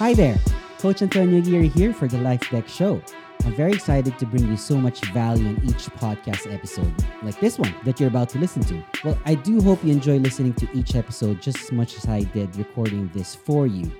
[0.00, 0.38] Hi there,
[0.78, 3.02] Coach Antonio Aguirre here for the Life Deck Show.
[3.44, 6.90] I'm very excited to bring you so much value in each podcast episode,
[7.22, 8.82] like this one that you're about to listen to.
[9.04, 12.22] Well, I do hope you enjoy listening to each episode just as much as I
[12.22, 13.92] did recording this for you.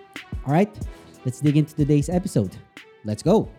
[0.46, 0.74] All right,
[1.26, 2.56] let's dig into today's episode.
[3.04, 3.50] Let's go.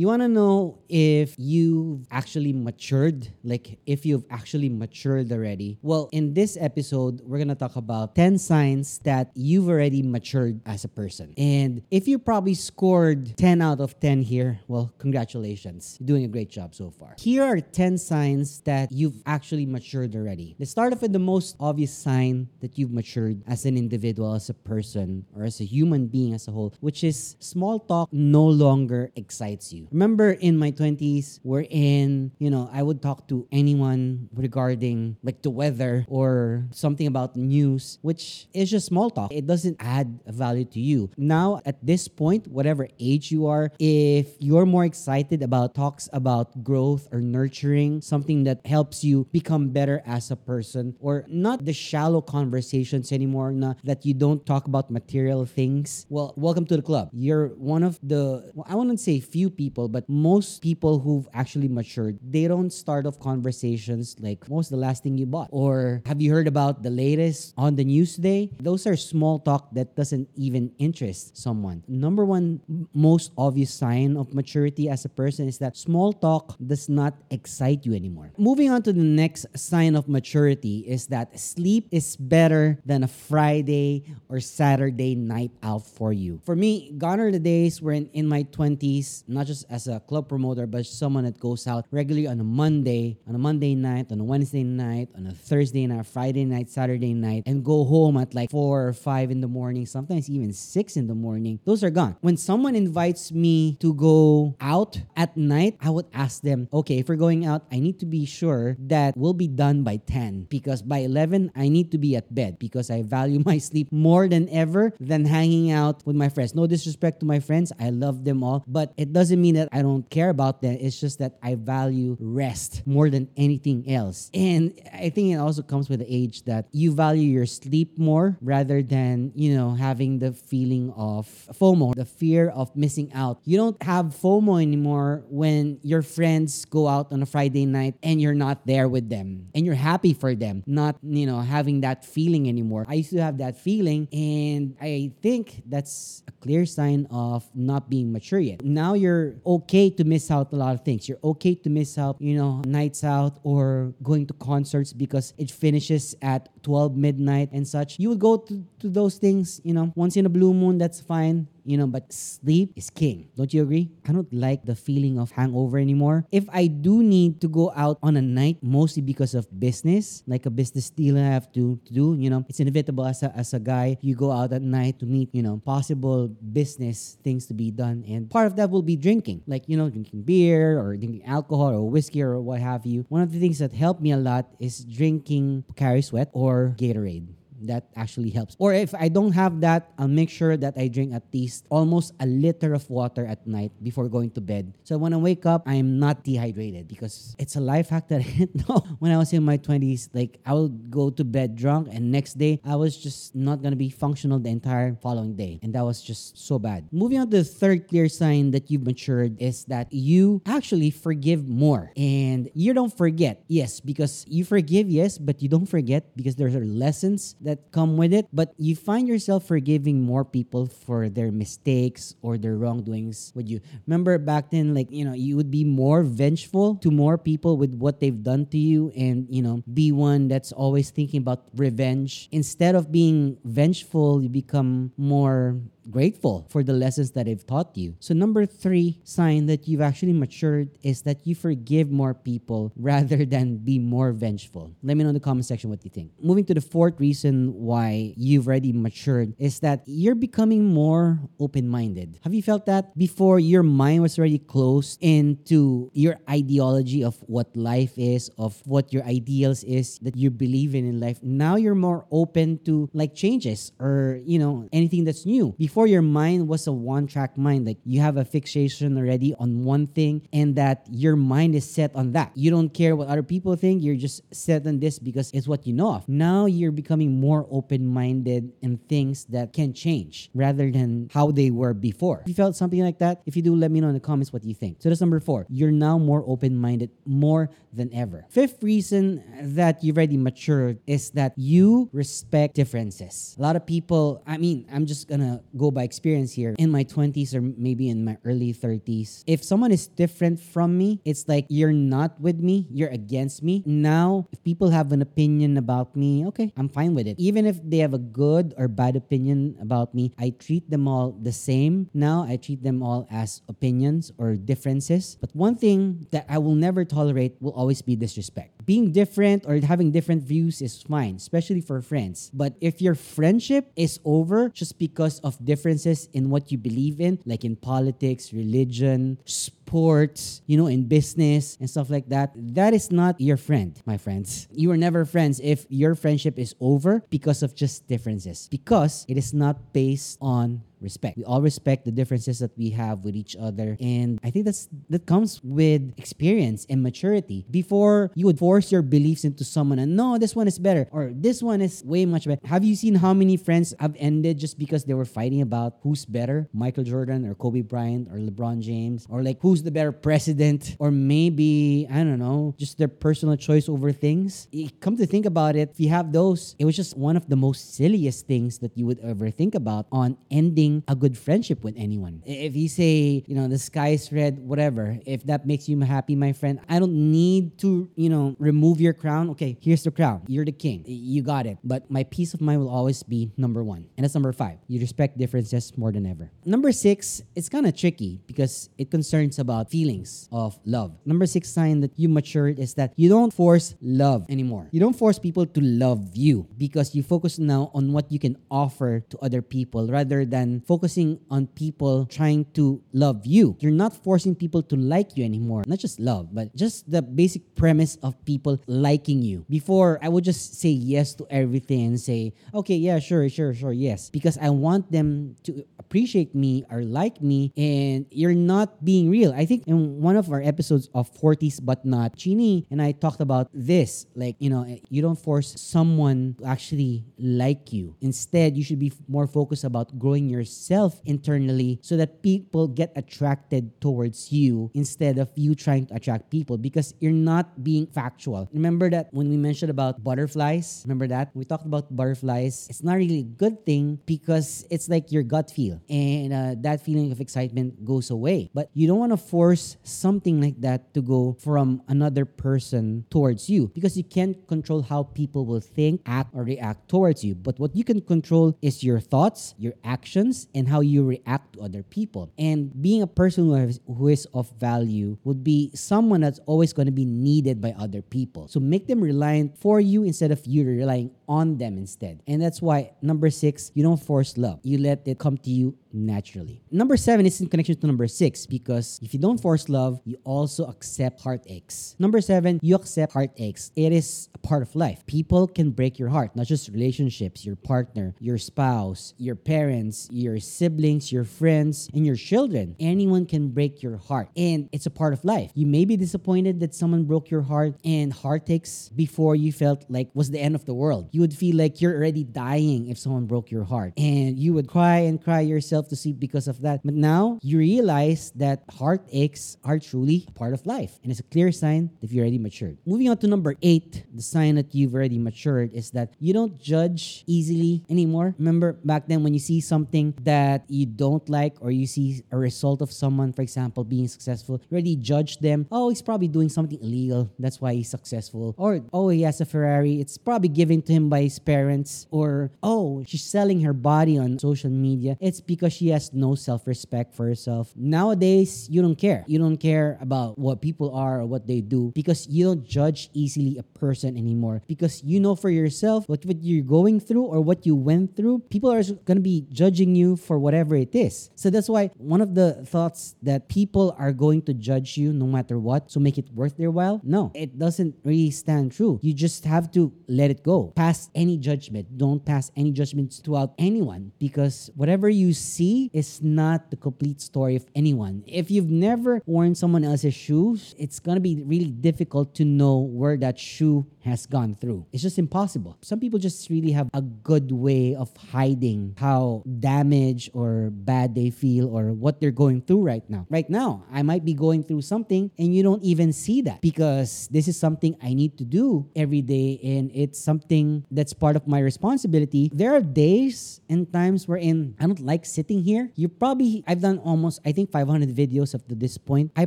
[0.00, 5.78] You want to know if you've actually matured, like if you've actually matured already?
[5.82, 10.62] Well, in this episode, we're going to talk about 10 signs that you've already matured
[10.64, 11.34] as a person.
[11.36, 15.98] And if you probably scored 10 out of 10 here, well, congratulations.
[16.00, 17.14] You're doing a great job so far.
[17.18, 20.56] Here are 10 signs that you've actually matured already.
[20.58, 24.48] Let's start off with the most obvious sign that you've matured as an individual, as
[24.48, 28.46] a person, or as a human being as a whole, which is small talk no
[28.46, 29.88] longer excites you.
[29.92, 35.42] Remember in my 20s, we're in, you know, I would talk to anyone regarding like
[35.42, 39.32] the weather or something about news, which is just small talk.
[39.32, 41.10] It doesn't add value to you.
[41.16, 46.62] Now, at this point, whatever age you are, if you're more excited about talks about
[46.62, 51.72] growth or nurturing, something that helps you become better as a person, or not the
[51.72, 56.82] shallow conversations anymore, not that you don't talk about material things, well, welcome to the
[56.82, 57.10] club.
[57.12, 61.28] You're one of the, well, I wouldn't say few people people, but most people who've
[61.32, 65.48] actually matured, they don't start off conversations like, what's the last thing you bought?
[65.52, 68.50] Or have you heard about the latest on the news today?
[68.58, 71.84] Those are small talk that doesn't even interest someone.
[71.86, 72.60] Number one
[72.92, 77.86] most obvious sign of maturity as a person is that small talk does not excite
[77.86, 78.32] you anymore.
[78.36, 83.08] Moving on to the next sign of maturity is that sleep is better than a
[83.08, 86.40] Friday or Saturday night out for you.
[86.44, 90.28] For me, gone are the days when in my 20s, not just as a club
[90.28, 94.20] promoter, but someone that goes out regularly on a Monday, on a Monday night, on
[94.20, 98.34] a Wednesday night, on a Thursday night, Friday night, Saturday night, and go home at
[98.34, 101.60] like four or five in the morning, sometimes even six in the morning.
[101.64, 102.16] Those are gone.
[102.20, 107.08] When someone invites me to go out at night, I would ask them, okay, if
[107.08, 110.82] we're going out, I need to be sure that we'll be done by 10 because
[110.82, 114.48] by 11, I need to be at bed because I value my sleep more than
[114.50, 116.54] ever than hanging out with my friends.
[116.54, 119.82] No disrespect to my friends, I love them all, but it doesn't mean that I
[119.82, 120.76] don't care about them.
[120.80, 124.30] It's just that I value rest more than anything else.
[124.34, 128.36] And I think it also comes with the age that you value your sleep more
[128.40, 133.40] rather than, you know, having the feeling of FOMO, the fear of missing out.
[133.44, 138.20] You don't have FOMO anymore when your friends go out on a Friday night and
[138.20, 142.04] you're not there with them and you're happy for them, not, you know, having that
[142.04, 142.84] feeling anymore.
[142.88, 147.90] I used to have that feeling and I think that's a clear sign of not
[147.90, 148.64] being mature yet.
[148.64, 151.08] Now you're okay to miss out a lot of things.
[151.08, 155.50] You're okay to miss out, you know, nights out or going to concerts because it
[155.50, 157.98] finishes at 12 midnight and such.
[157.98, 161.00] You would go to, to those things, you know, once in a blue moon, that's
[161.00, 163.28] fine you know, but sleep is king.
[163.36, 163.90] Don't you agree?
[164.06, 166.26] I don't like the feeling of hangover anymore.
[166.32, 170.46] If I do need to go out on a night, mostly because of business, like
[170.46, 173.54] a business deal I have to, to do, you know, it's inevitable as a, as
[173.54, 177.54] a guy, you go out at night to meet, you know, possible business things to
[177.54, 178.04] be done.
[178.08, 181.70] And part of that will be drinking, like, you know, drinking beer or drinking alcohol
[181.70, 183.06] or whiskey or what have you.
[183.08, 187.39] One of the things that helped me a lot is drinking Pocari Sweat or Gatorade
[187.66, 188.56] that actually helps.
[188.58, 192.14] Or if I don't have that, I'll make sure that I drink at least almost
[192.20, 194.72] a liter of water at night before going to bed.
[194.84, 198.28] So when I wake up, I'm not dehydrated because it's a life hack that I
[198.28, 200.08] didn't know when I was in my 20s.
[200.12, 203.72] Like I would go to bed drunk and next day I was just not going
[203.72, 205.60] to be functional the entire following day.
[205.62, 206.88] And that was just so bad.
[206.92, 211.46] Moving on to the third clear sign that you've matured is that you actually forgive
[211.48, 213.44] more and you don't forget.
[213.48, 217.74] Yes, because you forgive, yes, but you don't forget because there are lessons that that
[217.74, 222.54] come with it, but you find yourself forgiving more people for their mistakes or their
[222.54, 223.58] wrongdoings with you.
[223.90, 227.74] Remember back then, like, you know, you would be more vengeful to more people with
[227.74, 232.28] what they've done to you and, you know, be one that's always thinking about revenge.
[232.30, 235.58] Instead of being vengeful, you become more
[235.90, 237.96] grateful for the lessons that they've taught you.
[238.00, 243.24] So, number three sign that you've actually matured is that you forgive more people rather
[243.24, 244.72] than be more vengeful.
[244.82, 246.12] Let me know in the comment section what you think.
[246.20, 251.68] Moving to the fourth reason why you've already matured is that you're becoming more open
[251.68, 252.18] minded.
[252.22, 257.54] Have you felt that before your mind was already closed into your ideology of what
[257.56, 261.18] life is, of what your ideals is that you believe in in life?
[261.22, 265.54] Now you're more open to like changes or, you know, anything that's new.
[265.58, 269.34] Before before your mind was a one track mind, like you have a fixation already
[269.38, 272.30] on one thing and that your mind is set on that.
[272.34, 275.66] You don't care what other people think, you're just set on this because it's what
[275.66, 276.06] you know of.
[276.06, 281.50] Now you're becoming more open minded in things that can change rather than how they
[281.50, 282.20] were before.
[282.24, 284.34] If you felt something like that, if you do, let me know in the comments
[284.34, 284.82] what you think.
[284.82, 285.46] So that's number four.
[285.48, 288.26] You're now more open minded more than ever.
[288.28, 289.24] Fifth reason
[289.56, 293.34] that you've already matured is that you respect differences.
[293.38, 296.56] A lot of people, I mean, I'm just gonna go by experience here.
[296.56, 301.04] In my 20s or maybe in my early 30s, if someone is different from me,
[301.04, 303.62] it's like you're not with me, you're against me.
[303.68, 307.20] Now, if people have an opinion about me, okay, I'm fine with it.
[307.20, 311.12] Even if they have a good or bad opinion about me, I treat them all
[311.12, 311.92] the same.
[311.92, 315.18] Now, I treat them all as opinions or differences.
[315.20, 318.64] But one thing that I will never tolerate will always be disrespect.
[318.64, 322.30] Being different or having different views is fine, especially for friends.
[322.32, 327.18] But if your friendship is over just because of differences in what you believe in,
[327.26, 332.90] like in politics, religion, sports, you know, in business and stuff like that, that is
[332.90, 334.48] not your friend, my friends.
[334.52, 339.16] You are never friends if your friendship is over because of just differences, because it
[339.16, 341.16] is not based on respect.
[341.16, 343.76] We all respect the differences that we have with each other.
[343.80, 347.46] And I think that's that comes with experience and maturity.
[347.50, 351.10] Before you would force your beliefs into someone and no, this one is better or
[351.12, 352.40] this one is way much better.
[352.46, 356.04] Have you seen how many friends have ended just because they were fighting about who's
[356.04, 356.48] better?
[356.52, 360.90] Michael Jordan or Kobe Bryant or LeBron James or like who's the better president or
[360.90, 364.48] maybe I don't know, just their personal choice over things.
[364.80, 367.36] come to think about it, if you have those, it was just one of the
[367.36, 371.74] most silliest things that you would ever think about on ending a good friendship with
[371.76, 372.22] anyone.
[372.24, 376.14] If you say, you know, the sky is red, whatever, if that makes you happy,
[376.14, 379.30] my friend, I don't need to, you know, remove your crown.
[379.30, 380.22] Okay, here's the crown.
[380.26, 380.84] You're the king.
[380.86, 381.58] You got it.
[381.64, 383.88] But my peace of mind will always be number one.
[383.96, 384.58] And that's number five.
[384.68, 386.30] You respect differences more than ever.
[386.44, 390.94] Number six, it's kind of tricky because it concerns about feelings of love.
[391.04, 394.68] Number six sign that you matured is that you don't force love anymore.
[394.70, 398.36] You don't force people to love you because you focus now on what you can
[398.50, 403.56] offer to other people rather than focusing on people trying to love you.
[403.60, 405.64] You're not forcing people to like you anymore.
[405.66, 409.44] Not just love, but just the basic premise of people liking you.
[409.48, 413.72] Before, I would just say yes to everything and say, okay, yeah, sure, sure, sure,
[413.72, 414.10] yes.
[414.10, 419.32] Because I want them to appreciate me or like me and you're not being real.
[419.40, 423.24] I think in one of our episodes of 40s but not, Chini and I talked
[423.24, 424.04] about this.
[424.14, 427.96] Like, you know, you don't force someone to actually like you.
[428.02, 433.80] Instead, you should be more focused about growing yourself internally so that people get attracted
[433.80, 438.46] towards you instead of you trying to attract people because you're not being factual.
[438.52, 441.30] Remember that when we mentioned about butterflies, remember that?
[441.32, 442.66] We talked about butterflies.
[442.68, 446.84] It's not really a good thing because it's like your gut feel and uh, that
[446.84, 448.50] feeling of excitement goes away.
[448.52, 453.48] But you don't want to force something like that to go from another person towards
[453.48, 457.34] you because you can't control how people will think, act, or react towards you.
[457.34, 461.62] But what you can control is your thoughts, your actions, and how you react to
[461.62, 462.32] other people.
[462.38, 466.72] And being a person who, has, who is of value would be someone that's always
[466.72, 468.48] going to be needed by other people.
[468.48, 472.20] So make them reliant for you instead of you relying on them instead.
[472.26, 474.58] And that's why number six, you don't force love.
[474.64, 476.62] You let it come to you naturally.
[476.70, 480.18] Number seven is in connection to number six because if you don't force love, you
[480.24, 481.94] also accept heartaches.
[481.98, 483.70] Number seven, you accept heartaches.
[483.76, 485.06] It is a part of life.
[485.06, 490.40] People can break your heart, not just relationships, your partner, your spouse, your parents, your
[490.40, 492.74] siblings, your friends, and your children.
[492.80, 495.52] Anyone can break your heart, and it's a part of life.
[495.54, 500.10] You may be disappointed that someone broke your heart, and heartaches before you felt like
[500.14, 501.08] was the end of the world.
[501.12, 504.68] You would feel like you're already dying if someone broke your heart, and you would
[504.68, 506.80] cry and cry yourself to sleep because of that.
[506.84, 510.98] But now you realize that heartaches are truly part of life.
[511.02, 512.78] And it's a clear sign that you've already matured.
[512.86, 516.58] Moving on to number eight, the sign that you've already matured is that you don't
[516.58, 518.34] judge easily anymore.
[518.38, 522.36] Remember back then when you see something that you don't like or you see a
[522.36, 525.66] result of someone, for example, being successful, you already judge them.
[525.70, 527.30] Oh, he's probably doing something illegal.
[527.38, 528.54] That's why he's successful.
[528.56, 530.00] Or, oh, he has a Ferrari.
[530.00, 532.06] It's probably given to him by his parents.
[532.10, 535.16] Or, oh, she's selling her body on social media.
[535.20, 537.72] It's because she has no self respect for herself.
[537.76, 539.24] Nowadays, you don't care.
[539.26, 543.10] You don't care about what people are or what they do because you don't judge
[543.12, 547.40] easily a person anymore because you know for yourself what, what you're going through or
[547.40, 548.38] what you went through.
[548.50, 551.30] People are going to be judging you for whatever it is.
[551.34, 555.26] So that's why one of the thoughts that people are going to judge you no
[555.26, 557.00] matter what, so make it worth their while.
[557.02, 559.00] No, it doesn't really stand true.
[559.02, 560.72] You just have to let it go.
[560.76, 561.96] Past pass any judgment.
[561.96, 567.56] Don't pass any judgments throughout anyone because whatever you see is not the complete story
[567.56, 568.22] of anyone.
[568.26, 573.16] If you've never worn someone else's shoes, it's gonna be really difficult to know where
[573.16, 574.86] that shoe has gone through.
[574.92, 575.76] It's just impossible.
[575.82, 581.30] Some people just really have a good way of hiding how damaged or bad they
[581.30, 583.26] feel or what they're going through right now.
[583.30, 587.28] Right now, I might be going through something and you don't even see that because
[587.30, 591.46] this is something I need to do every day and it's something that's part of
[591.46, 592.50] my responsibility.
[592.52, 595.90] There are days and times wherein I don't like sitting here.
[595.94, 599.32] You probably, I've done almost, I think 500 videos up to this point.
[599.36, 599.46] I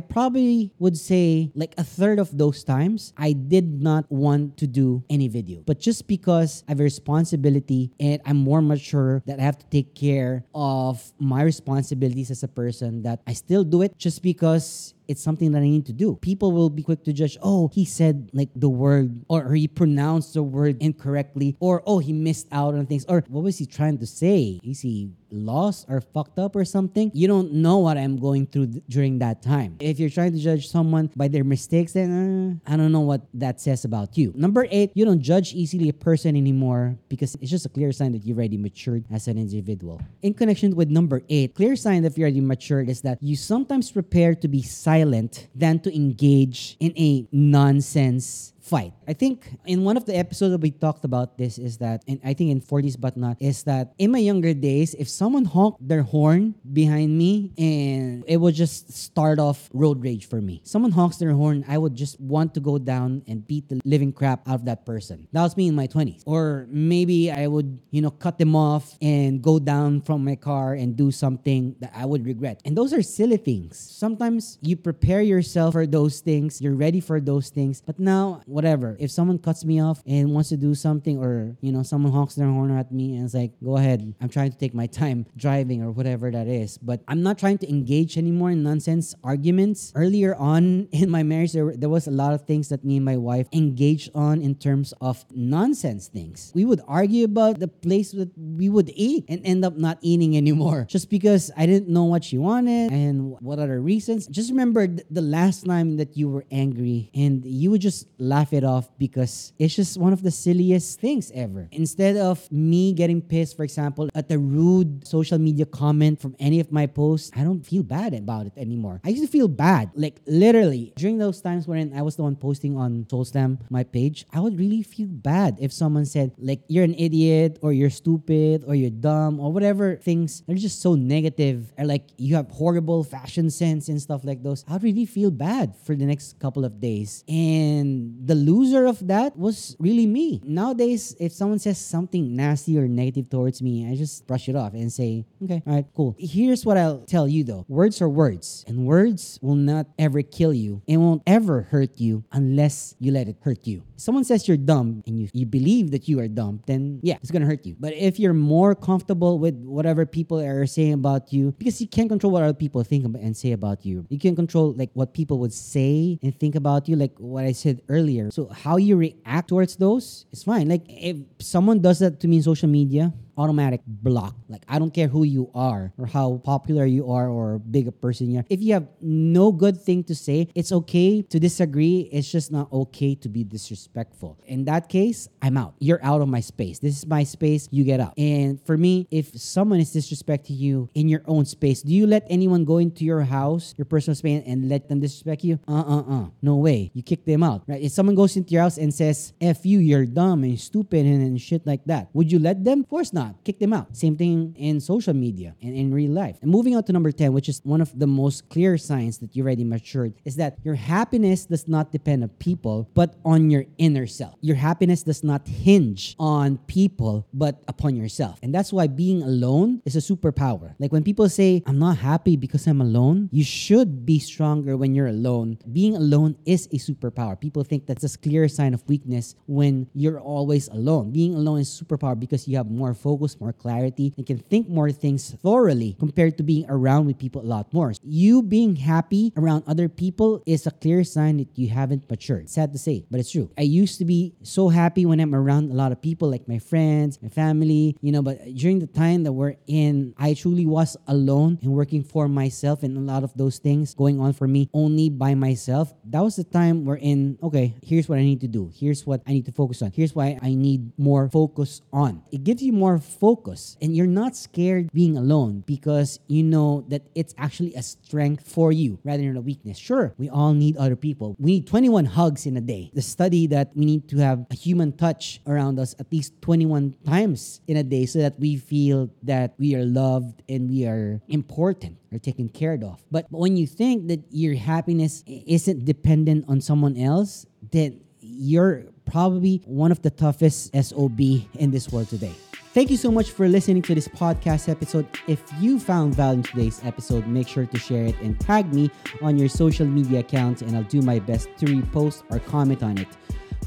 [0.00, 5.04] probably would say like a third of those times, I did not want to do
[5.10, 5.62] any video.
[5.66, 9.66] But just because I have a responsibility and I'm more mature that I have to
[9.66, 14.93] take care of my responsibilities as a person, that I still do it just because
[15.08, 16.16] it's something that I need to do.
[16.16, 20.34] People will be quick to judge, oh, he said like the word or he pronounced
[20.34, 23.98] the word incorrectly or oh, he missed out on things or what was he trying
[23.98, 24.60] to say?
[24.64, 27.10] Is he lost or fucked up or something?
[27.14, 29.76] You don't know what I'm going through th- during that time.
[29.80, 33.26] If you're trying to judge someone by their mistakes, then uh, I don't know what
[33.34, 34.32] that says about you.
[34.34, 38.12] Number eight, you don't judge easily a person anymore because it's just a clear sign
[38.12, 40.00] that you've already matured as an individual.
[40.22, 43.90] In connection with number eight, clear sign that you're already matured is that you sometimes
[43.90, 48.94] prepare to be silent than to engage in a nonsense fight.
[49.06, 52.32] I think in one of the episodes we talked about this is that, and I
[52.32, 56.02] think in 40s but not, is that in my younger days, if someone honked their
[56.02, 60.62] horn behind me and it would just start off road rage for me.
[60.64, 64.12] Someone honks their horn, I would just want to go down and beat the living
[64.12, 65.28] crap out of that person.
[65.32, 66.22] That was me in my 20s.
[66.24, 70.72] Or maybe I would, you know, cut them off and go down from my car
[70.72, 72.62] and do something that I would regret.
[72.64, 73.76] And those are silly things.
[73.76, 78.96] Sometimes you prepare yourself for those things, you're ready for those things, but now whatever.
[79.00, 82.36] If someone cuts me off and wants to do something, or you know, someone honks
[82.36, 85.26] their horn at me and it's like, go ahead, I'm trying to take my time
[85.36, 86.78] driving or whatever that is.
[86.78, 89.92] But I'm not trying to engage anymore in nonsense arguments.
[89.96, 93.04] Earlier on in my marriage, there, there was a lot of things that me and
[93.04, 96.52] my wife engaged on in terms of nonsense things.
[96.54, 100.36] We would argue about the place that we would eat and end up not eating
[100.44, 104.28] anymore just because I didn't know what she wanted and what other reasons.
[104.28, 108.52] Just remember the last time that you were angry and you would just laugh laugh
[108.52, 111.66] it off because it's just one of the silliest things ever.
[111.72, 116.60] Instead of me getting pissed, for example, at a rude social media comment from any
[116.60, 119.00] of my posts, I don't feel bad about it anymore.
[119.04, 122.36] I used to feel bad, like literally during those times when I was the one
[122.36, 126.84] posting on SoulSlam, my page, I would really feel bad if someone said like you're
[126.84, 130.42] an idiot or you're stupid or you're dumb or whatever things.
[130.46, 134.64] They're just so negative or like you have horrible fashion sense and stuff like those.
[134.68, 137.24] I'd really feel bad for the next couple of days.
[137.26, 140.40] And the the loser of that was really me.
[140.44, 144.74] Nowadays, if someone says something nasty or negative towards me, I just brush it off
[144.74, 146.16] and say, okay, all right, cool.
[146.18, 150.52] Here's what I'll tell you though words are words, and words will not ever kill
[150.52, 150.82] you.
[150.86, 153.82] It won't ever hurt you unless you let it hurt you.
[153.94, 157.18] If someone says you're dumb and you, you believe that you are dumb, then yeah,
[157.22, 157.76] it's gonna hurt you.
[157.78, 162.08] But if you're more comfortable with whatever people are saying about you, because you can't
[162.08, 165.38] control what other people think and say about you, you can control like what people
[165.38, 169.48] would say and think about you, like what I said earlier so how you react
[169.48, 170.68] towards those is fine.
[170.68, 174.34] Like if someone does that to me in social media, automatic block.
[174.48, 177.92] Like I don't care who you are or how popular you are or big a
[177.92, 178.44] person you are.
[178.48, 182.08] If you have no good thing to say, it's okay to disagree.
[182.12, 184.38] It's just not okay to be disrespectful.
[184.46, 185.74] In that case, I'm out.
[185.78, 186.78] You're out of my space.
[186.78, 187.68] This is my space.
[187.70, 188.14] You get out.
[188.18, 192.26] And for me, if someone is disrespecting you in your own space, do you let
[192.28, 195.58] anyone go into your house, your personal space, and let them disrespect you?
[195.66, 196.26] Uh uh uh.
[196.42, 196.90] No way.
[196.94, 197.82] You kick them out, right?
[197.82, 201.22] If someone goes into your house and says, F you, you're dumb and stupid and,
[201.22, 202.80] and shit like that, would you let them?
[202.80, 203.44] Of course not not.
[203.44, 203.96] Kick them out.
[203.96, 206.36] Same thing in social media and in real life.
[206.42, 209.34] And moving on to number 10, which is one of the most clear signs that
[209.34, 213.64] you're already matured, is that your happiness does not depend on people, but on your
[213.78, 214.34] inner self.
[214.40, 218.38] Your happiness does not hinge on people, but upon yourself.
[218.42, 220.74] And that's why being alone is a superpower.
[220.78, 224.94] Like when people say, I'm not happy because I'm alone, you should be stronger when
[224.94, 225.58] you're alone.
[225.72, 227.38] Being alone is a superpower.
[227.38, 231.12] People think that's a clear sign of weakness when you're always alone.
[231.12, 234.68] Being alone is superpower because you have more focus focus, more clarity, and can think
[234.68, 237.92] more things thoroughly compared to being around with people a lot more.
[238.02, 242.50] You being happy around other people is a clear sign that you haven't matured.
[242.50, 243.50] Sad to say, but it's true.
[243.56, 246.58] I used to be so happy when I'm around a lot of people, like my
[246.58, 250.96] friends, my family, you know, but during the time that we're in, I truly was
[251.06, 254.68] alone and working for myself and a lot of those things going on for me
[254.74, 255.92] only by myself.
[256.04, 258.72] That was the time we're in, okay, here's what I need to do.
[258.74, 259.92] Here's what I need to focus on.
[259.94, 262.22] Here's why I need more focus on.
[262.32, 267.02] It gives you more focus and you're not scared being alone because you know that
[267.14, 269.78] it's actually a strength for you rather than a weakness.
[269.78, 271.36] Sure, we all need other people.
[271.38, 272.90] We need 21 hugs in a day.
[272.94, 276.94] The study that we need to have a human touch around us at least 21
[277.04, 281.20] times in a day so that we feel that we are loved and we are
[281.28, 283.02] important or taken care of.
[283.10, 289.62] But when you think that your happiness isn't dependent on someone else, then you're probably
[289.66, 291.20] one of the toughest SOB
[291.54, 292.34] in this world today.
[292.74, 295.06] Thank you so much for listening to this podcast episode.
[295.28, 298.90] If you found value in today's episode, make sure to share it and tag me
[299.22, 302.98] on your social media accounts, and I'll do my best to repost or comment on
[302.98, 303.06] it.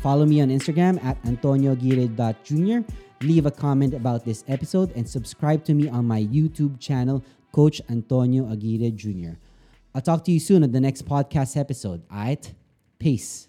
[0.02, 2.94] Follow me on Instagram at antonioaguirre.jr.
[3.26, 7.24] Leave a comment about this episode and subscribe to me on my YouTube channel,
[7.54, 9.40] Coach Antonio Aguirre Jr.
[9.96, 12.04] I'll talk to you soon on the next podcast episode.
[12.12, 12.54] Alright?
[13.00, 13.48] Peace.